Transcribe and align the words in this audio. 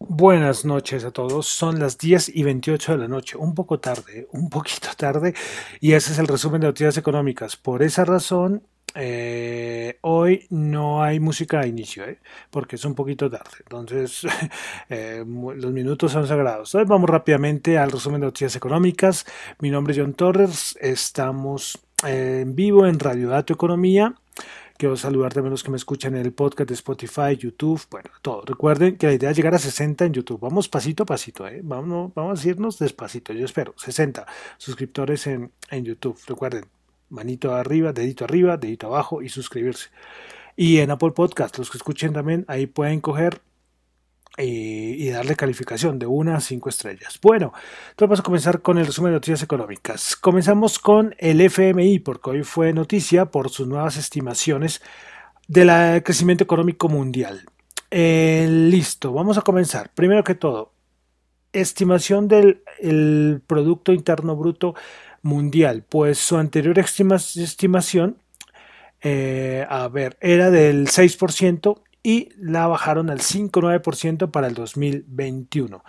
Buenas 0.00 0.64
noches 0.64 1.04
a 1.04 1.10
todos. 1.10 1.46
Son 1.48 1.80
las 1.80 1.98
10 1.98 2.36
y 2.36 2.44
28 2.44 2.92
de 2.92 2.98
la 2.98 3.08
noche, 3.08 3.36
un 3.36 3.54
poco 3.54 3.80
tarde, 3.80 4.28
un 4.32 4.48
poquito 4.48 4.88
tarde, 4.96 5.34
y 5.80 5.92
ese 5.92 6.12
es 6.12 6.18
el 6.20 6.28
resumen 6.28 6.60
de 6.60 6.68
noticias 6.68 6.96
económicas. 6.98 7.56
Por 7.56 7.82
esa 7.82 8.04
razón, 8.04 8.62
eh, 8.94 9.98
hoy 10.02 10.46
no 10.50 11.02
hay 11.02 11.18
música 11.18 11.60
a 11.60 11.66
inicio, 11.66 12.04
¿eh? 12.04 12.20
porque 12.50 12.76
es 12.76 12.84
un 12.84 12.94
poquito 12.94 13.28
tarde. 13.28 13.58
Entonces, 13.60 14.22
eh, 14.88 15.24
los 15.26 15.72
minutos 15.72 16.12
son 16.12 16.28
sagrados. 16.28 16.74
Hoy 16.76 16.84
vamos 16.84 17.10
rápidamente 17.10 17.76
al 17.76 17.90
resumen 17.90 18.20
de 18.20 18.28
noticias 18.28 18.54
económicas. 18.54 19.26
Mi 19.58 19.70
nombre 19.70 19.92
es 19.92 19.98
John 19.98 20.14
Torres. 20.14 20.78
Estamos 20.80 21.76
en 22.06 22.54
vivo 22.54 22.86
en 22.86 23.00
Radio 23.00 23.30
Dato 23.30 23.52
Economía. 23.52 24.14
Quiero 24.78 24.96
saludar 24.96 25.34
también 25.34 25.50
los 25.50 25.64
que 25.64 25.72
me 25.72 25.76
escuchan 25.76 26.14
en 26.14 26.24
el 26.24 26.32
podcast 26.32 26.68
de 26.68 26.74
Spotify, 26.74 27.36
YouTube, 27.36 27.82
bueno, 27.90 28.10
todo. 28.22 28.42
Recuerden 28.46 28.96
que 28.96 29.08
la 29.08 29.14
idea 29.14 29.30
es 29.30 29.36
llegar 29.36 29.52
a 29.52 29.58
60 29.58 30.04
en 30.04 30.12
YouTube. 30.12 30.38
Vamos 30.38 30.68
pasito 30.68 31.02
a 31.02 31.06
pasito, 31.06 31.48
¿eh? 31.48 31.62
Vamos, 31.64 32.12
vamos 32.14 32.44
a 32.44 32.48
irnos 32.48 32.78
despacito. 32.78 33.32
Yo 33.32 33.44
espero 33.44 33.74
60 33.76 34.24
suscriptores 34.56 35.26
en, 35.26 35.50
en 35.72 35.84
YouTube. 35.84 36.16
Recuerden, 36.28 36.66
manito 37.08 37.56
arriba, 37.56 37.92
dedito 37.92 38.24
arriba, 38.24 38.56
dedito 38.56 38.86
abajo 38.86 39.20
y 39.20 39.28
suscribirse. 39.30 39.88
Y 40.54 40.78
en 40.78 40.92
Apple 40.92 41.10
Podcast, 41.10 41.58
los 41.58 41.70
que 41.72 41.78
escuchen 41.78 42.12
también, 42.12 42.44
ahí 42.46 42.68
pueden 42.68 43.00
coger 43.00 43.40
y, 44.38 45.08
darle 45.10 45.36
calificación 45.36 45.98
de 45.98 46.06
una 46.06 46.36
a 46.36 46.40
cinco 46.40 46.68
estrellas. 46.68 47.18
Bueno, 47.20 47.52
entonces 47.90 48.08
vamos 48.08 48.20
a 48.20 48.22
comenzar 48.22 48.62
con 48.62 48.78
el 48.78 48.86
resumen 48.86 49.12
de 49.12 49.16
noticias 49.16 49.42
económicas. 49.42 50.16
Comenzamos 50.16 50.78
con 50.78 51.14
el 51.18 51.40
FMI, 51.40 51.98
porque 52.00 52.30
hoy 52.30 52.42
fue 52.42 52.72
noticia 52.72 53.26
por 53.26 53.50
sus 53.50 53.66
nuevas 53.66 53.96
estimaciones 53.96 54.82
del 55.48 56.02
crecimiento 56.02 56.44
económico 56.44 56.88
mundial. 56.88 57.46
Eh, 57.90 58.46
listo, 58.48 59.12
vamos 59.12 59.38
a 59.38 59.42
comenzar. 59.42 59.90
Primero 59.94 60.22
que 60.22 60.34
todo, 60.34 60.72
estimación 61.52 62.28
del 62.28 62.62
Producto 63.46 63.92
Interno 63.92 64.36
Bruto 64.36 64.74
Mundial. 65.22 65.84
Pues 65.88 66.18
su 66.18 66.36
anterior 66.36 66.78
estimación, 66.78 68.18
eh, 69.00 69.66
a 69.68 69.88
ver, 69.88 70.16
era 70.20 70.50
del 70.50 70.88
6% 70.88 71.80
y 72.08 72.30
la 72.38 72.66
bajaron 72.66 73.10
al 73.10 73.18
5,9% 73.18 74.30
para 74.30 74.46
el 74.46 74.54
2021. 74.54 75.84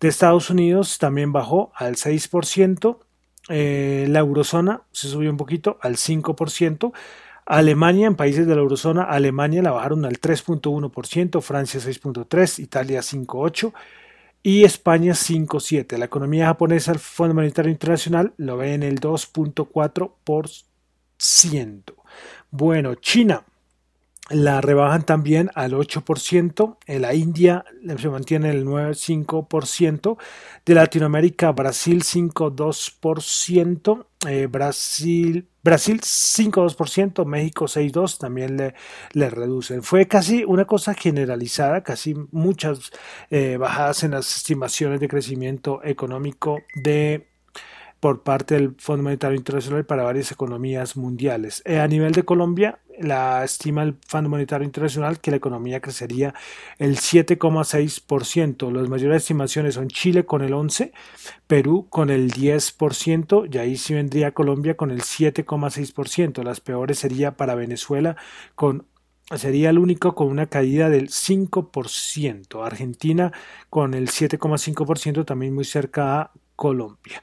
De 0.00 0.08
Estados 0.08 0.50
Unidos 0.50 0.98
también 0.98 1.32
bajó 1.32 1.70
al 1.76 1.94
6%, 1.94 2.98
eh, 3.50 4.06
la 4.08 4.18
eurozona 4.18 4.82
se 4.90 5.06
subió 5.06 5.30
un 5.30 5.36
poquito 5.36 5.78
al 5.80 5.94
5%, 5.94 6.92
Alemania, 7.46 8.08
en 8.08 8.16
países 8.16 8.48
de 8.48 8.56
la 8.56 8.62
eurozona, 8.62 9.04
Alemania 9.04 9.62
la 9.62 9.70
bajaron 9.70 10.04
al 10.04 10.20
3.1%, 10.20 11.40
Francia 11.40 11.78
6.3%, 11.78 12.58
Italia 12.58 12.98
5.8% 12.98 13.72
y 14.42 14.64
España 14.64 15.12
5.7%. 15.12 15.98
La 15.98 16.06
economía 16.06 16.46
japonesa, 16.46 16.90
el 16.90 16.98
Fondo 16.98 17.36
Monetario 17.36 17.70
Internacional, 17.70 18.32
lo 18.38 18.56
ve 18.56 18.74
en 18.74 18.82
el 18.82 18.98
2.4%. 18.98 21.94
Bueno, 22.50 22.96
China 22.96 23.44
la 24.30 24.60
rebajan 24.60 25.04
también 25.04 25.50
al 25.54 25.72
8%, 25.72 26.76
en 26.86 27.02
la 27.02 27.14
India 27.14 27.64
se 27.98 28.08
mantiene 28.08 28.50
el 28.50 28.64
9,5%, 28.64 30.16
de 30.64 30.74
Latinoamérica 30.74 31.50
Brasil 31.50 32.02
5,2%, 32.02 34.06
eh, 34.28 34.46
Brasil, 34.46 35.48
Brasil 35.64 36.00
5,2%, 36.00 37.26
México 37.26 37.64
6,2% 37.66 38.18
también 38.18 38.56
le, 38.56 38.74
le, 39.12 39.30
reducen. 39.30 39.82
Fue 39.82 40.06
casi 40.06 40.44
una 40.44 40.64
cosa 40.64 40.94
generalizada, 40.94 41.82
casi 41.82 42.14
muchas 42.30 42.92
eh, 43.30 43.56
bajadas 43.56 44.04
en 44.04 44.12
las 44.12 44.36
estimaciones 44.36 45.00
de 45.00 45.08
crecimiento 45.08 45.80
económico 45.82 46.60
de 46.76 47.26
por 48.00 48.22
parte 48.22 48.54
del 48.54 48.74
Fondo 48.78 49.02
Monetario 49.02 49.36
Internacional 49.36 49.84
para 49.84 50.02
varias 50.02 50.32
economías 50.32 50.96
mundiales. 50.96 51.62
Eh, 51.66 51.78
a 51.78 51.86
nivel 51.86 52.12
de 52.12 52.24
Colombia, 52.24 52.78
la 53.00 53.44
estima 53.44 53.82
el 53.82 53.96
Fondo 54.06 54.30
Monetario 54.30 54.64
Internacional 54.64 55.20
que 55.20 55.30
la 55.30 55.38
economía 55.38 55.80
crecería 55.80 56.34
el 56.78 56.96
7,6%. 56.96 58.70
Las 58.70 58.88
mayores 58.88 59.22
estimaciones 59.22 59.74
son 59.74 59.88
Chile 59.88 60.24
con 60.24 60.42
el 60.42 60.52
11%, 60.52 60.92
Perú 61.46 61.86
con 61.90 62.10
el 62.10 62.30
10%, 62.30 63.52
y 63.52 63.58
ahí 63.58 63.76
sí 63.76 63.94
vendría 63.94 64.32
Colombia 64.32 64.76
con 64.76 64.90
el 64.90 65.02
7,6%. 65.02 66.42
Las 66.44 66.60
peores 66.60 66.98
sería 66.98 67.36
para 67.36 67.54
Venezuela 67.54 68.16
con 68.54 68.86
sería 69.36 69.70
el 69.70 69.78
único 69.78 70.14
con 70.14 70.28
una 70.28 70.46
caída 70.46 70.88
del 70.88 71.08
5%. 71.08 72.64
Argentina 72.64 73.32
con 73.68 73.94
el 73.94 74.08
7,5% 74.08 75.24
también 75.24 75.54
muy 75.54 75.64
cerca 75.64 76.20
a 76.20 76.32
Colombia. 76.56 77.22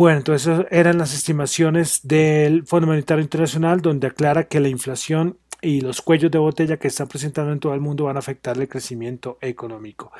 Bueno, 0.00 0.16
entonces 0.16 0.64
eran 0.70 0.96
las 0.96 1.12
estimaciones 1.12 2.00
del 2.04 2.64
Fondo 2.64 2.86
Monetario 2.86 3.22
Internacional 3.22 3.82
donde 3.82 4.06
aclara 4.06 4.44
que 4.44 4.58
la 4.58 4.70
inflación 4.70 5.36
y 5.60 5.82
los 5.82 6.00
cuellos 6.00 6.30
de 6.30 6.38
botella 6.38 6.78
que 6.78 6.88
están 6.88 7.06
presentando 7.06 7.52
en 7.52 7.60
todo 7.60 7.74
el 7.74 7.82
mundo 7.82 8.04
van 8.04 8.16
a 8.16 8.20
afectar 8.20 8.56
el 8.56 8.66
crecimiento 8.66 9.36
económico. 9.42 10.10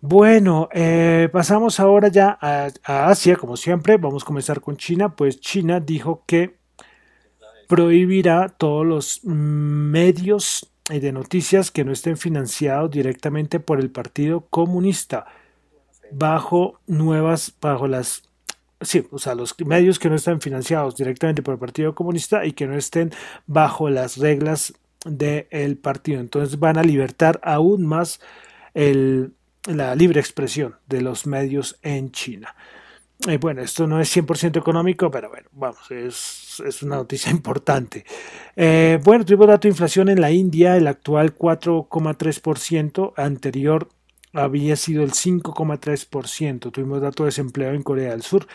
Bueno, 0.00 0.68
eh, 0.72 1.28
pasamos 1.32 1.80
ahora 1.80 2.06
ya 2.06 2.38
a, 2.40 2.70
Asia, 2.84 3.34
como 3.34 3.56
siempre. 3.56 3.96
Vamos 3.96 4.22
a 4.22 4.26
comenzar 4.26 4.60
con 4.60 4.76
China. 4.76 5.16
Pues 5.16 5.40
China 5.40 5.80
dijo 5.80 6.22
que 6.24 6.58
prohibirá 7.66 8.50
todos 8.50 8.86
los 8.86 9.24
medios 9.24 10.70
de 10.88 11.10
noticias 11.10 11.72
que 11.72 11.84
no 11.84 11.90
estén 11.90 12.16
financiados 12.16 12.88
directamente 12.92 13.58
por 13.58 13.80
el 13.80 13.90
Partido 13.90 14.46
Comunista 14.48 15.26
bajo 16.12 16.78
nuevas, 16.86 17.52
bajo 17.60 17.88
las 17.88 18.28
sí, 18.82 19.06
o 19.10 19.18
sea, 19.18 19.34
los 19.34 19.54
medios 19.64 19.98
que 19.98 20.08
no 20.08 20.16
están 20.16 20.40
financiados 20.40 20.96
directamente 20.96 21.42
por 21.42 21.54
el 21.54 21.60
Partido 21.60 21.94
Comunista 21.94 22.44
y 22.44 22.52
que 22.52 22.66
no 22.66 22.76
estén 22.76 23.12
bajo 23.46 23.90
las 23.90 24.16
reglas 24.16 24.74
del 25.04 25.76
partido. 25.76 26.20
Entonces 26.20 26.58
van 26.58 26.78
a 26.78 26.82
libertar 26.82 27.40
aún 27.42 27.86
más 27.86 28.20
la 28.74 29.94
libre 29.94 30.20
expresión 30.20 30.76
de 30.86 31.02
los 31.02 31.26
medios 31.26 31.78
en 31.82 32.12
China. 32.12 32.54
Y 33.28 33.36
bueno, 33.36 33.62
esto 33.62 33.86
no 33.86 34.00
es 34.00 34.16
100% 34.16 34.58
económico, 34.58 35.08
pero 35.08 35.28
bueno, 35.28 35.48
vamos, 35.52 35.90
es, 35.90 36.60
es 36.66 36.82
una 36.82 36.96
noticia 36.96 37.30
importante. 37.30 38.04
Eh, 38.56 38.98
bueno, 39.04 39.24
tuvimos 39.24 39.46
dato 39.46 39.68
de 39.68 39.72
inflación 39.72 40.08
en 40.08 40.20
la 40.20 40.32
India, 40.32 40.76
el 40.76 40.88
actual 40.88 41.36
4,3%, 41.36 43.12
anterior 43.16 43.88
había 44.32 44.76
sido 44.76 45.02
el 45.02 45.12
5,3%. 45.12 46.70
Tuvimos 46.70 47.00
dato 47.00 47.24
de 47.24 47.28
desempleo 47.28 47.72
en 47.72 47.82
Corea 47.82 48.10
del 48.10 48.22
Sur, 48.22 48.46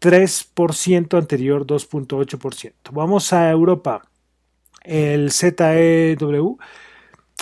3% 0.00 1.18
anterior, 1.18 1.66
2.8%. 1.66 2.72
Vamos 2.92 3.32
a 3.32 3.50
Europa. 3.50 4.02
El 4.82 5.32
ZEW, 5.32 6.58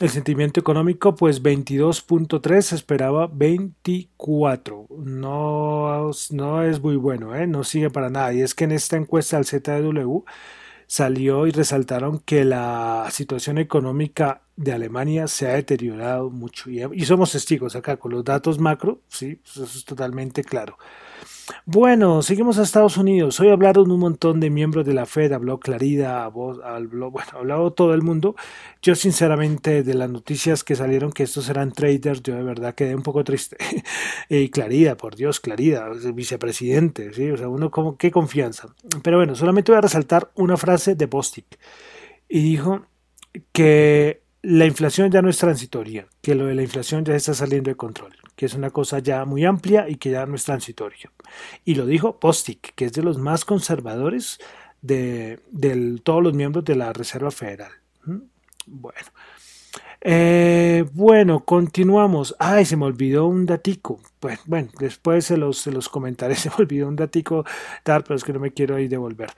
el 0.00 0.08
sentimiento 0.08 0.60
económico, 0.60 1.14
pues 1.14 1.42
22.3, 1.42 2.72
esperaba 2.72 3.28
24. 3.32 4.86
No, 4.96 6.10
no 6.30 6.62
es 6.62 6.80
muy 6.80 6.96
bueno, 6.96 7.34
¿eh? 7.34 7.46
no 7.46 7.64
sigue 7.64 7.90
para 7.90 8.10
nada. 8.10 8.32
Y 8.32 8.40
es 8.40 8.54
que 8.54 8.64
en 8.64 8.72
esta 8.72 8.96
encuesta 8.96 9.36
del 9.36 9.46
ZEW 9.46 10.24
salió 10.86 11.46
y 11.46 11.50
resaltaron 11.50 12.18
que 12.18 12.44
la 12.44 13.08
situación 13.10 13.58
económica 13.58 14.42
de 14.56 14.72
Alemania 14.72 15.26
se 15.26 15.48
ha 15.48 15.54
deteriorado 15.54 16.30
mucho 16.30 16.70
y, 16.70 17.04
somos 17.04 17.32
testigos 17.32 17.74
acá 17.76 17.96
con 17.96 18.12
los 18.12 18.24
datos 18.24 18.58
macro, 18.58 19.00
sí, 19.08 19.36
pues 19.36 19.56
eso 19.56 19.78
es 19.78 19.84
totalmente 19.84 20.44
claro. 20.44 20.78
Bueno, 21.66 22.22
seguimos 22.22 22.58
a 22.58 22.62
Estados 22.62 22.96
Unidos. 22.96 23.38
Hoy 23.40 23.48
hablaron 23.50 23.90
un 23.90 24.00
montón 24.00 24.40
de 24.40 24.50
miembros 24.50 24.84
de 24.86 24.94
la 24.94 25.06
Fed, 25.06 25.32
habló 25.32 25.60
Clarida, 25.60 26.24
habló, 26.24 27.10
bueno, 27.10 27.30
habló 27.34 27.72
todo 27.72 27.94
el 27.94 28.02
mundo. 28.02 28.34
Yo 28.82 28.94
sinceramente 28.94 29.82
de 29.82 29.94
las 29.94 30.10
noticias 30.10 30.64
que 30.64 30.76
salieron 30.76 31.12
que 31.12 31.24
estos 31.24 31.48
eran 31.48 31.72
traders, 31.72 32.22
yo 32.22 32.34
de 32.34 32.42
verdad 32.42 32.74
quedé 32.74 32.94
un 32.94 33.02
poco 33.02 33.24
triste. 33.24 33.56
y 34.28 34.48
Clarida, 34.48 34.96
por 34.96 35.16
Dios, 35.16 35.40
Clarida, 35.40 35.88
vicepresidente, 36.14 37.12
¿sí? 37.12 37.30
O 37.30 37.36
sea, 37.36 37.48
uno 37.48 37.70
como, 37.70 37.96
qué 37.96 38.10
confianza. 38.10 38.74
Pero 39.02 39.18
bueno, 39.18 39.34
solamente 39.34 39.72
voy 39.72 39.78
a 39.78 39.82
resaltar 39.82 40.30
una 40.34 40.56
frase 40.56 40.94
de 40.94 41.06
Bostic. 41.06 41.58
Y 42.28 42.42
dijo 42.42 42.86
que 43.52 44.22
la 44.42 44.66
inflación 44.66 45.10
ya 45.10 45.22
no 45.22 45.30
es 45.30 45.38
transitoria, 45.38 46.06
que 46.20 46.34
lo 46.34 46.46
de 46.46 46.54
la 46.54 46.62
inflación 46.62 47.04
ya 47.04 47.14
está 47.14 47.34
saliendo 47.34 47.70
de 47.70 47.76
control, 47.76 48.14
que 48.36 48.46
es 48.46 48.54
una 48.54 48.70
cosa 48.70 48.98
ya 48.98 49.24
muy 49.24 49.44
amplia 49.44 49.88
y 49.88 49.96
que 49.96 50.10
ya 50.10 50.26
no 50.26 50.34
es 50.34 50.44
transitoria. 50.44 51.10
Y 51.64 51.74
lo 51.74 51.86
dijo 51.86 52.18
Postic, 52.18 52.74
que 52.74 52.86
es 52.86 52.92
de 52.92 53.02
los 53.02 53.18
más 53.18 53.44
conservadores 53.44 54.38
de, 54.82 55.40
todos 56.02 56.22
los 56.22 56.34
miembros 56.34 56.64
de 56.64 56.76
la 56.76 56.92
Reserva 56.92 57.30
Federal. 57.30 57.72
¿Mm? 58.04 58.18
Bueno. 58.66 59.08
Eh, 60.06 60.84
bueno, 60.92 61.44
continuamos. 61.44 62.36
Ay, 62.38 62.66
se 62.66 62.76
me 62.76 62.84
olvidó 62.84 63.26
un 63.26 63.46
datico. 63.46 64.00
Bueno, 64.20 64.40
bueno 64.44 64.68
después 64.78 65.24
se 65.24 65.36
los, 65.36 65.58
se 65.58 65.72
los 65.72 65.88
comentaré. 65.88 66.34
Se 66.36 66.50
me 66.50 66.56
olvidó 66.58 66.88
un 66.88 66.96
datico 66.96 67.44
dar, 67.84 68.04
pero 68.04 68.16
es 68.16 68.24
que 68.24 68.32
no 68.32 68.40
me 68.40 68.52
quiero 68.52 68.78
ir 68.78 68.90
devolver. 68.90 69.30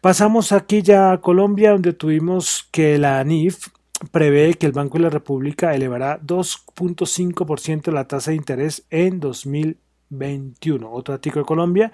Pasamos 0.00 0.52
aquí 0.52 0.82
ya 0.82 1.12
a 1.12 1.20
Colombia, 1.20 1.70
donde 1.70 1.92
tuvimos 1.92 2.68
que 2.72 2.98
la 2.98 3.20
ANIF 3.20 3.68
prevé 4.10 4.54
que 4.54 4.66
el 4.66 4.72
Banco 4.72 4.98
de 4.98 5.04
la 5.04 5.10
República 5.10 5.74
elevará 5.74 6.20
2.5% 6.20 7.92
la 7.92 8.06
tasa 8.06 8.30
de 8.30 8.36
interés 8.36 8.84
en 8.90 9.20
2021. 9.20 10.90
Otro 10.90 11.14
artículo 11.14 11.42
de 11.42 11.48
Colombia, 11.48 11.92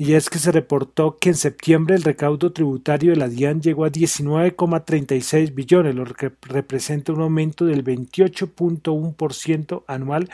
y 0.00 0.14
es 0.14 0.30
que 0.30 0.38
se 0.38 0.50
reportó 0.50 1.18
que 1.18 1.28
en 1.28 1.34
septiembre 1.34 1.94
el 1.94 2.02
recaudo 2.02 2.52
tributario 2.52 3.12
de 3.12 3.18
la 3.18 3.28
DIAN 3.28 3.60
llegó 3.60 3.84
a 3.84 3.90
19,36 3.90 5.54
billones, 5.54 5.94
lo 5.94 6.06
que 6.06 6.32
representa 6.40 7.12
un 7.12 7.20
aumento 7.20 7.66
del 7.66 7.84
28.1% 7.84 9.84
anual 9.86 10.30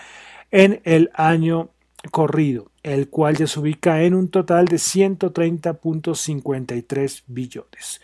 en 0.53 0.81
el 0.85 1.11
año 1.15 1.71
corrido, 2.13 2.71
el 2.85 3.09
cual 3.09 3.37
ya 3.37 3.49
se 3.49 3.59
ubica 3.59 4.05
en 4.05 4.15
un 4.15 4.29
total 4.29 4.67
de 4.67 4.77
130.53 4.77 7.23
billones. 7.27 8.01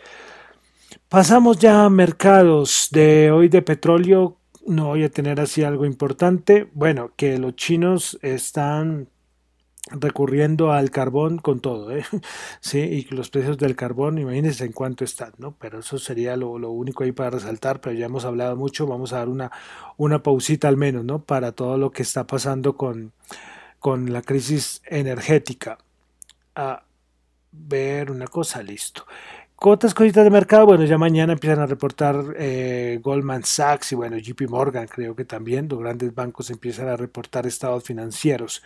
Pasamos 1.09 1.59
ya 1.59 1.85
a 1.85 1.91
mercados 1.91 2.89
de 2.91 3.31
hoy 3.31 3.49
de 3.49 3.63
petróleo. 3.63 4.37
No 4.67 4.89
voy 4.89 5.05
a 5.05 5.11
tener 5.11 5.41
así 5.41 5.65
algo 5.65 5.85
importante. 5.85 6.69
Bueno, 6.73 7.13
que 7.17 7.39
los 7.39 7.57
chinos 7.57 8.19
están 8.23 9.09
recurriendo 9.91 10.73
al 10.73 10.91
carbón 10.91 11.39
con 11.39 11.61
todo, 11.61 11.91
¿eh? 11.91 12.05
sí, 12.61 12.79
y 12.79 13.15
los 13.15 13.31
precios 13.31 13.59
del 13.59 13.75
carbón, 13.75 14.19
imagínense 14.19 14.65
en 14.65 14.73
cuánto 14.73 15.05
están, 15.05 15.33
¿no? 15.39 15.57
Pero 15.59 15.81
eso 15.81 15.99
sería 15.99 16.37
lo, 16.37 16.49
único 16.71 17.05
ahí 17.05 17.13
para 17.13 17.31
resaltar, 17.31 17.81
pero 17.81 17.95
ya 17.97 18.07
hemos 18.07 18.25
hablado 18.25 18.57
mucho, 18.57 18.87
vamos 18.87 19.13
a 19.13 19.19
dar 19.19 19.29
una, 19.29 19.51
una 19.97 20.23
pausita 20.23 20.69
al 20.69 20.77
menos, 20.77 21.05
¿no? 21.05 21.25
Para 21.25 21.53
todo 21.53 21.79
lo 21.79 21.91
que 21.91 22.03
está 22.03 22.27
pasando 22.27 22.77
con, 22.77 23.13
con 23.81 24.13
la 24.13 24.23
crisis 24.23 24.83
energética. 24.87 25.79
A 26.55 26.85
ver 27.51 28.11
una 28.11 28.29
cosa, 28.29 28.63
listo. 28.63 29.05
Otras 29.65 29.95
cositas 29.95 30.25
de 30.25 30.31
mercado, 30.31 30.67
bueno, 30.67 30.85
ya 30.85 30.99
mañana 30.99 31.35
empiezan 31.35 31.61
a 31.61 31.67
reportar 31.67 32.35
eh, 32.37 32.99
Goldman 33.01 33.45
Sachs 33.45 33.93
y 33.93 33.95
bueno, 33.95 34.17
JP 34.19 34.49
Morgan, 34.49 34.89
creo 34.89 35.15
que 35.15 35.25
también, 35.25 35.69
los 35.69 35.79
grandes 35.79 36.13
bancos 36.13 36.51
empiezan 36.51 36.89
a 36.89 36.97
reportar 36.97 37.47
estados 37.47 37.85
financieros. 37.85 38.65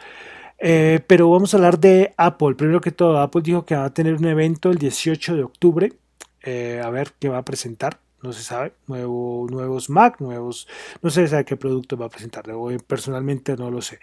Eh, 0.59 1.01
pero 1.07 1.29
vamos 1.29 1.53
a 1.53 1.59
hablar 1.59 1.79
de 1.79 2.15
Apple. 2.17 2.55
Primero 2.55 2.81
que 2.81 2.93
todo, 2.93 3.19
Apple 3.19 3.43
dijo 3.43 3.67
que 3.67 3.77
va 3.77 3.85
a 3.85 3.93
tener 3.93 4.15
un 4.15 4.25
evento 4.25 4.71
el 4.71 4.79
18 4.79 5.37
de 5.37 5.43
octubre. 5.43 5.93
Eh, 6.43 6.81
a 6.83 6.89
ver 6.89 7.13
qué 7.19 7.29
va 7.29 7.39
a 7.39 7.45
presentar. 7.45 7.99
No 8.23 8.33
se 8.33 8.43
sabe. 8.43 8.73
Nuevo, 8.87 9.47
nuevos 9.51 9.91
Mac, 9.91 10.19
nuevos. 10.21 10.67
No 11.03 11.11
se 11.11 11.29
sabe 11.29 11.45
qué 11.45 11.59
producto 11.59 11.99
va 11.99 12.07
a 12.07 12.11
presentar. 12.11 12.45
Personalmente 12.87 13.55
no 13.55 13.71
lo 13.71 13.83
sé. 13.83 13.99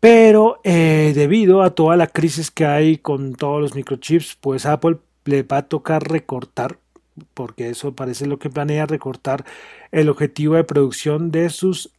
Pero 0.00 0.60
debido 0.64 1.62
a 1.62 1.70
toda 1.70 1.96
la 1.96 2.08
crisis 2.08 2.50
que 2.50 2.66
hay 2.66 2.98
con 2.98 3.34
todos 3.34 3.60
los 3.60 3.74
microchips, 3.74 4.36
pues 4.40 4.66
Apple 4.66 4.98
le 5.26 5.42
va 5.42 5.58
a 5.58 5.68
tocar 5.68 6.08
recortar 6.08 6.78
porque 7.34 7.70
eso 7.70 7.94
parece 7.94 8.26
lo 8.26 8.38
que 8.38 8.50
planea 8.50 8.86
recortar 8.86 9.44
el 9.90 10.08
objetivo 10.08 10.54
de 10.54 10.64
producción 10.64 11.30
de 11.30 11.48
sus 11.50 11.92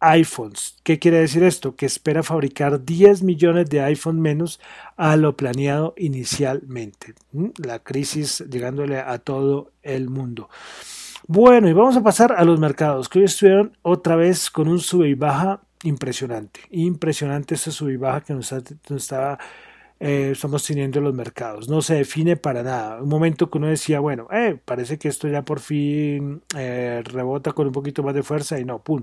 iPhones. 0.00 0.76
¿Qué 0.82 0.98
quiere 0.98 1.20
decir 1.20 1.42
esto? 1.42 1.76
Que 1.76 1.86
espera 1.86 2.22
fabricar 2.22 2.84
10 2.84 3.22
millones 3.22 3.68
de 3.68 3.82
iPhone 3.82 4.20
menos 4.20 4.60
a 4.96 5.16
lo 5.16 5.36
planeado 5.36 5.94
inicialmente. 5.96 7.14
¿Mm? 7.32 7.48
La 7.58 7.80
crisis 7.80 8.44
llegándole 8.50 8.98
a 8.98 9.18
todo 9.18 9.72
el 9.82 10.08
mundo. 10.08 10.48
Bueno, 11.26 11.68
y 11.68 11.72
vamos 11.74 11.96
a 11.96 12.02
pasar 12.02 12.32
a 12.32 12.44
los 12.44 12.58
mercados, 12.58 13.08
que 13.08 13.20
hoy 13.20 13.26
estuvieron 13.26 13.76
otra 13.82 14.16
vez 14.16 14.50
con 14.50 14.68
un 14.68 14.80
sube 14.80 15.08
y 15.08 15.14
baja 15.14 15.60
impresionante. 15.84 16.60
Impresionante 16.70 17.54
ese 17.54 17.70
sube 17.70 17.92
y 17.92 17.96
baja 17.96 18.22
que 18.22 18.32
nos, 18.32 18.52
nos 18.52 19.02
estaba 19.02 19.38
eh, 20.00 20.30
estamos 20.32 20.64
teniendo 20.64 21.00
los 21.02 21.14
mercados. 21.14 21.68
No 21.68 21.82
se 21.82 21.96
define 21.96 22.36
para 22.36 22.62
nada. 22.62 23.02
Un 23.02 23.08
momento 23.10 23.50
que 23.50 23.58
uno 23.58 23.66
decía, 23.66 24.00
bueno, 24.00 24.28
eh, 24.32 24.58
parece 24.64 24.98
que 24.98 25.08
esto 25.08 25.28
ya 25.28 25.44
por 25.44 25.60
fin 25.60 26.42
eh, 26.56 27.02
rebota 27.04 27.52
con 27.52 27.66
un 27.66 27.72
poquito 27.72 28.02
más 28.02 28.14
de 28.14 28.22
fuerza 28.22 28.58
y 28.58 28.64
no, 28.64 28.82
pum, 28.82 29.02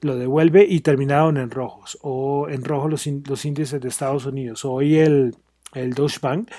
lo 0.00 0.16
devuelve 0.16 0.64
y 0.66 0.80
terminaron 0.80 1.36
en 1.36 1.50
rojos 1.50 1.98
o 2.00 2.48
en 2.48 2.64
rojo 2.64 2.88
los, 2.88 3.06
los 3.06 3.44
índices 3.44 3.78
de 3.80 3.88
Estados 3.88 4.24
Unidos. 4.24 4.64
Hoy 4.64 4.96
el, 4.96 5.36
el 5.74 5.92
Deutsche 5.92 6.20
Bank 6.22 6.50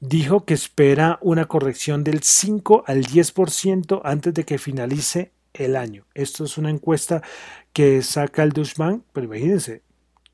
dijo 0.00 0.44
que 0.44 0.54
espera 0.54 1.18
una 1.22 1.46
corrección 1.46 2.02
del 2.02 2.22
5 2.24 2.84
al 2.88 3.04
10% 3.04 4.00
antes 4.04 4.34
de 4.34 4.44
que 4.44 4.58
finalice 4.58 5.32
el 5.54 5.76
año. 5.76 6.06
Esto 6.14 6.44
es 6.44 6.58
una 6.58 6.70
encuesta 6.70 7.22
que 7.72 8.02
saca 8.02 8.42
el 8.42 8.50
Deutsche 8.50 8.74
Bank, 8.76 9.04
pero 9.12 9.26
imagínense, 9.26 9.82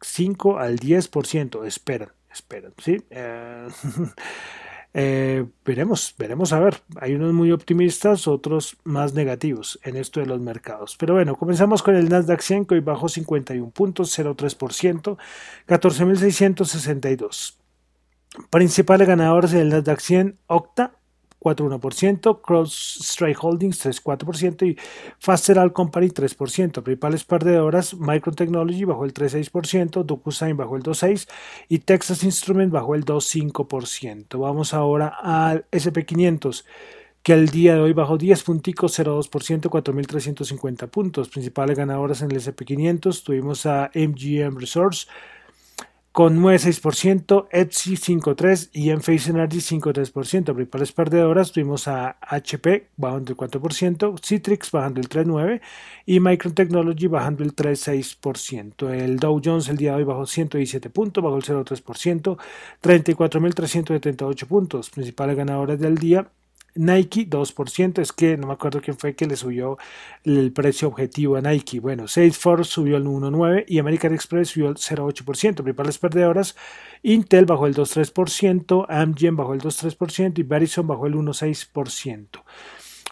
5 0.00 0.58
al 0.58 0.78
10% 0.78 1.66
esperan 1.66 2.14
esperan, 2.34 2.72
¿sí? 2.78 3.02
Eh, 3.10 3.68
eh, 4.94 5.44
veremos, 5.64 6.14
veremos 6.18 6.52
a 6.52 6.60
ver. 6.60 6.82
Hay 7.00 7.14
unos 7.14 7.32
muy 7.32 7.50
optimistas, 7.52 8.28
otros 8.28 8.76
más 8.84 9.14
negativos 9.14 9.80
en 9.82 9.96
esto 9.96 10.20
de 10.20 10.26
los 10.26 10.40
mercados. 10.40 10.96
Pero 10.98 11.14
bueno, 11.14 11.36
comenzamos 11.36 11.82
con 11.82 11.96
el 11.96 12.08
Nasdaq 12.08 12.40
100 12.40 12.66
que 12.66 12.74
hoy 12.74 12.80
bajó 12.80 13.06
51.03%, 13.06 15.16
14.662. 15.66 17.56
Principales 18.50 19.08
ganadores 19.08 19.52
del 19.52 19.68
Nasdaq 19.68 20.00
100, 20.00 20.38
Octa 20.46 20.92
4,1%, 21.44 22.40
CrossStrike 22.40 23.38
Holdings 23.38 23.84
3,4% 23.84 24.66
y 24.66 24.78
Fasteral 25.18 25.72
Company 25.72 26.08
3%. 26.08 26.82
Principales 26.82 27.24
perdedoras, 27.24 27.94
Micron 27.94 28.34
Technology 28.34 28.84
bajó 28.84 29.04
el 29.04 29.12
3,6%, 29.12 30.04
DocuSign 30.04 30.56
bajó 30.56 30.76
el 30.76 30.82
2,6% 30.82 31.28
y 31.68 31.80
Texas 31.80 32.24
Instruments 32.24 32.72
bajó 32.72 32.94
el 32.94 33.04
2,5%. 33.04 34.38
Vamos 34.40 34.72
ahora 34.72 35.08
al 35.08 35.66
SP500 35.70 36.64
que 37.22 37.32
el 37.32 37.48
día 37.48 37.74
de 37.74 37.80
hoy 37.80 37.92
bajó 37.94 38.18
10.02%, 38.18 39.28
4.350 39.70 40.88
puntos. 40.88 41.28
Principales 41.28 41.76
ganadoras 41.76 42.22
en 42.22 42.30
el 42.30 42.38
SP500 42.38 43.22
tuvimos 43.22 43.66
a 43.66 43.90
MGM 43.94 44.58
Resource 44.58 45.06
con 46.14 46.40
9,6%, 46.40 47.48
Etsy 47.50 47.96
5,3% 47.96 48.70
y 48.72 48.90
Enphase 48.90 49.30
Energy 49.30 49.58
5,3%. 49.58 50.54
Principales 50.54 50.92
perdedoras 50.92 51.50
tuvimos 51.50 51.88
a 51.88 52.16
HP 52.20 52.86
bajando 52.96 53.32
el 53.32 53.36
4%, 53.36 54.20
Citrix 54.24 54.70
bajando 54.70 55.00
el 55.00 55.08
3,9% 55.08 55.60
y 56.06 56.20
Micron 56.20 56.54
Technology 56.54 57.08
bajando 57.08 57.42
el 57.42 57.56
3,6%. 57.56 58.90
El 58.92 59.16
Dow 59.16 59.42
Jones 59.44 59.68
el 59.68 59.76
día 59.76 59.90
de 59.90 59.96
hoy 59.96 60.04
bajó 60.04 60.24
117 60.24 60.88
puntos, 60.88 61.24
bajó 61.24 61.36
el 61.36 61.42
0,3%, 61.42 62.38
34.378 62.80 64.46
puntos. 64.46 64.90
Principales 64.90 65.36
ganadoras 65.36 65.80
del 65.80 65.98
día, 65.98 66.28
Nike 66.74 67.28
2%, 67.28 68.00
es 68.00 68.12
que 68.12 68.36
no 68.36 68.48
me 68.48 68.52
acuerdo 68.54 68.80
quién 68.80 68.96
fue 68.96 69.14
que 69.14 69.26
le 69.26 69.36
subió 69.36 69.78
el 70.24 70.52
precio 70.52 70.88
objetivo 70.88 71.36
a 71.36 71.40
Nike. 71.40 71.80
Bueno, 71.80 72.08
Salesforce 72.08 72.70
subió 72.70 72.96
el 72.96 73.04
1.9 73.04 73.64
y 73.68 73.78
American 73.78 74.12
Express 74.12 74.48
subió 74.48 74.68
el 74.68 74.76
0.8%. 74.76 75.62
Principales 75.62 75.98
perdedoras, 75.98 76.56
Intel 77.02 77.44
bajó 77.46 77.66
el 77.66 77.74
2.3%, 77.74 78.86
Amgen 78.88 79.36
bajó 79.36 79.54
el 79.54 79.60
2.3% 79.60 80.38
y 80.38 80.42
Verizon 80.42 80.86
bajó 80.86 81.06
el 81.06 81.14
1.6%. 81.14 82.42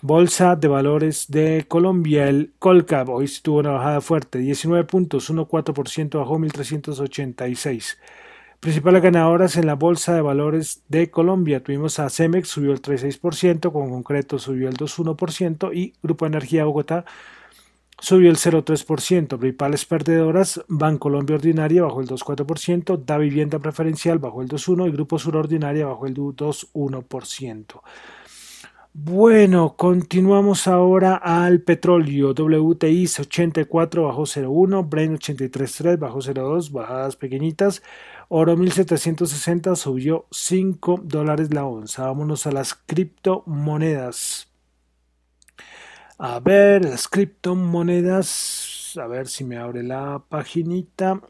Bolsa 0.04 0.56
de 0.56 0.66
Valores 0.66 1.30
de 1.30 1.64
Colombia, 1.68 2.28
el 2.28 2.54
Colcap, 2.58 3.08
hoy 3.08 3.30
tuvo 3.40 3.60
una 3.60 3.70
bajada 3.70 4.00
fuerte, 4.00 4.40
19 4.40 4.82
puntos, 4.84 5.30
1.4%, 5.30 6.18
bajó 6.18 6.38
1.386. 6.38 7.98
Principales 8.62 9.02
ganadoras 9.02 9.56
en 9.56 9.66
la 9.66 9.74
Bolsa 9.74 10.14
de 10.14 10.20
Valores 10.20 10.84
de 10.86 11.10
Colombia. 11.10 11.64
Tuvimos 11.64 11.98
a 11.98 12.08
Cemex, 12.08 12.46
subió 12.48 12.70
el 12.70 12.80
3,6%, 12.80 13.72
con 13.72 13.90
concreto 13.90 14.38
subió 14.38 14.68
el 14.68 14.76
2,1% 14.76 15.74
y 15.74 15.94
Grupo 16.00 16.26
Energía 16.26 16.64
Bogotá 16.64 17.04
subió 17.98 18.30
el 18.30 18.36
0,3%. 18.36 19.36
Principales 19.36 19.84
perdedoras, 19.84 20.62
Bancolombia 20.68 21.34
Ordinaria 21.34 21.82
bajó 21.82 22.02
el 22.02 22.06
2,4%, 22.06 23.04
Da 23.04 23.18
Vivienda 23.18 23.58
Preferencial 23.58 24.20
bajó 24.20 24.42
el 24.42 24.48
2,1% 24.48 24.88
y 24.88 24.92
Grupo 24.92 25.18
Sur 25.18 25.38
Ordinaria 25.38 25.86
bajó 25.86 26.06
el 26.06 26.14
2,1%. 26.14 27.80
Bueno, 28.94 29.74
continuamos 29.76 30.68
ahora 30.68 31.16
al 31.16 31.62
petróleo. 31.62 32.34
WTI 32.34 33.06
84 33.06 34.04
bajó 34.04 34.22
0,1, 34.24 34.86
Brent 34.86 35.18
83,3 35.18 35.98
bajó 35.98 36.18
0,2, 36.18 36.70
bajadas 36.72 37.16
pequeñitas. 37.16 37.82
Oro 38.28 38.54
1760 38.54 39.76
subió 39.76 40.26
5 40.30 41.00
dólares 41.04 41.54
la 41.54 41.64
onza. 41.64 42.04
Vámonos 42.06 42.46
a 42.46 42.52
las 42.52 42.74
criptomonedas. 42.74 44.48
A 46.18 46.38
ver, 46.40 46.84
las 46.84 47.08
criptomonedas. 47.08 48.98
A 49.00 49.06
ver 49.06 49.26
si 49.26 49.44
me 49.44 49.56
abre 49.56 49.82
la 49.82 50.22
paginita 50.28 51.22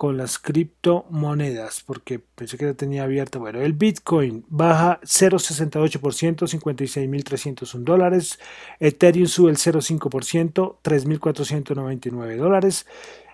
con 0.00 0.16
las 0.16 0.38
criptomonedas, 0.38 1.82
porque 1.84 2.18
pensé 2.18 2.56
que 2.56 2.64
la 2.64 2.72
tenía 2.72 3.02
abierta. 3.02 3.38
Bueno, 3.38 3.60
el 3.60 3.74
Bitcoin 3.74 4.46
baja 4.48 4.98
0,68%, 5.02 6.48
56.301 6.48 7.84
dólares. 7.84 8.38
Ethereum 8.78 9.26
sube 9.26 9.50
el 9.50 9.58
0,5%, 9.58 10.78
3.499 10.82 12.36
dólares. 12.38 12.86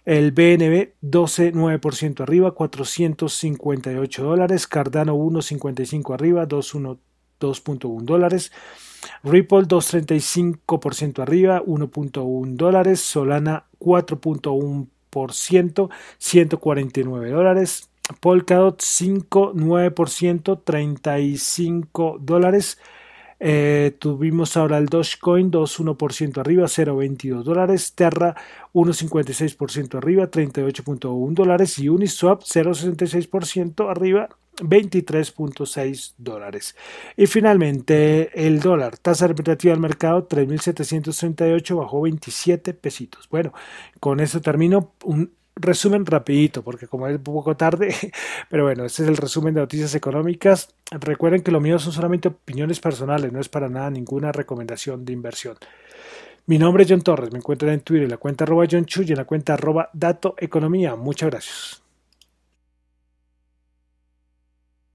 El 0.04 0.32
BNB 0.32 0.94
12,9% 1.02 2.22
arriba, 2.22 2.50
458 2.50 4.24
dólares. 4.24 4.66
Cardano 4.66 5.14
1,55 5.14 6.14
arriba, 6.14 6.48
2,1 6.48 8.02
dólares. 8.02 8.50
Ripple 9.22 9.68
2.35% 9.68 11.22
arriba, 11.22 11.62
1.1 11.62 12.56
dólares. 12.56 12.98
Solana 12.98 13.66
4.1%, 13.78 14.88
149 16.18 17.30
dólares. 17.30 17.90
Polkadot 18.20 18.80
5.9%, 18.80 20.62
35 20.64 22.18
dólares. 22.20 22.78
Eh, 23.38 23.94
tuvimos 23.98 24.56
ahora 24.56 24.78
el 24.78 24.86
Dogecoin 24.86 25.50
2,1% 25.50 26.38
arriba, 26.38 26.66
0,22 26.68 27.42
dólares. 27.42 27.94
Terra 27.94 28.34
1,56% 28.72 29.98
arriba, 29.98 30.30
38,1 30.30 31.34
dólares. 31.34 31.78
Y 31.78 31.88
Uniswap 31.88 32.42
0,66% 32.42 33.90
arriba, 33.90 34.28
23.6 34.56 36.14
dólares. 36.18 36.76
Y 37.16 37.26
finalmente 37.26 38.46
el 38.46 38.60
dólar, 38.60 38.98
tasa 38.98 39.26
repetitiva 39.26 39.72
del 39.72 39.80
mercado 39.80 40.28
3.738 40.28 41.76
bajó 41.76 42.02
27 42.02 42.74
pesitos. 42.74 43.28
Bueno, 43.28 43.52
con 44.00 44.20
eso 44.20 44.40
termino 44.40 44.92
un 45.04 45.32
resumen 45.56 46.04
rapidito, 46.04 46.62
porque 46.62 46.86
como 46.86 47.08
es 47.08 47.16
un 47.16 47.22
poco 47.22 47.56
tarde, 47.56 47.94
pero 48.50 48.64
bueno, 48.64 48.84
este 48.84 49.02
es 49.02 49.08
el 49.08 49.16
resumen 49.16 49.54
de 49.54 49.60
noticias 49.60 49.94
económicas. 49.94 50.74
Recuerden 50.90 51.42
que 51.42 51.50
lo 51.50 51.60
mío 51.60 51.78
son 51.78 51.92
solamente 51.92 52.28
opiniones 52.28 52.78
personales, 52.80 53.32
no 53.32 53.40
es 53.40 53.48
para 53.48 53.68
nada 53.68 53.90
ninguna 53.90 54.32
recomendación 54.32 55.04
de 55.04 55.12
inversión. 55.12 55.56
Mi 56.46 56.58
nombre 56.58 56.84
es 56.84 56.90
John 56.90 57.02
Torres, 57.02 57.32
me 57.32 57.38
encuentran 57.38 57.72
en 57.72 57.80
Twitter 57.80 58.04
en 58.04 58.10
la 58.10 58.18
cuenta 58.18 58.44
arroba 58.44 58.66
John 58.70 58.84
Chu 58.84 59.02
y 59.02 59.10
en 59.10 59.16
la 59.16 59.24
cuenta 59.24 59.54
arroba 59.54 59.90
Dato 59.92 60.36
Economía. 60.38 60.94
Muchas 60.94 61.30
gracias. 61.30 61.85